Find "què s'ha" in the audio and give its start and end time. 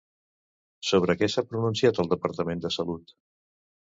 1.19-1.45